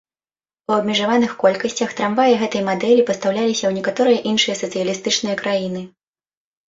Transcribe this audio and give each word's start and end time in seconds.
У 0.69 0.73
абмежаваных 0.75 1.31
колькасцях 1.43 1.93
трамваі 1.99 2.39
гэтай 2.43 2.65
мадэлі 2.69 3.05
пастаўляліся 3.09 3.61
ў 3.67 3.71
некаторыя 3.79 4.17
іншыя 4.33 4.55
сацыялістычныя 4.63 5.35
краіны. 5.43 5.81